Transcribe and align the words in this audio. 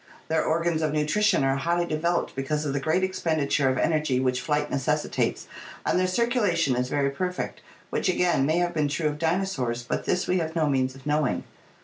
Their 0.29 0.43
organs 0.43 0.81
of 0.81 0.93
nutrition 0.93 1.43
are 1.43 1.57
highly 1.57 1.85
developed 1.85 2.35
because 2.35 2.65
of 2.65 2.73
the 2.73 2.79
great 2.79 3.03
expenditure 3.03 3.69
of 3.69 3.77
energy 3.77 4.19
which 4.19 4.41
flight 4.41 4.71
necessitates 4.71 5.45
and 5.85 5.99
their 5.99 6.07
circulation 6.07 6.75
is 6.75 6.89
very 6.89 7.11
perfect, 7.11 7.61
which 7.91 8.09
again 8.09 8.43
may 8.47 8.57
have 8.57 8.73
been 8.73 8.87
true 8.87 9.09
of 9.09 9.19
dinosaurs, 9.19 9.83
but 9.83 10.05
this 10.05 10.27
we 10.27 10.39
have 10.39 10.55
no 10.55 10.67
means 10.67 10.95
of 10.95 11.05
knowing. 11.05 11.43